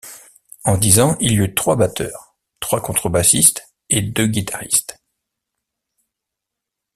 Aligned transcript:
En 0.63 0.77
dix 0.77 0.99
ans, 0.99 1.15
il 1.19 1.33
y 1.33 1.37
eut 1.37 1.53
trois 1.53 1.75
batteurs, 1.75 2.35
trois 2.59 2.81
contrebassistes 2.81 3.71
et 3.91 4.01
deux 4.01 4.25
guitaristes. 4.25 4.99